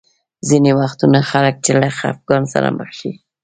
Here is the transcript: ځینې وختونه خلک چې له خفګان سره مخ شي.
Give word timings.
ځینې 0.49 0.71
وختونه 0.79 1.19
خلک 1.31 1.55
چې 1.65 1.71
له 1.81 1.89
خفګان 1.97 2.43
سره 2.53 2.67
مخ 2.77 2.89
شي. 2.99 3.11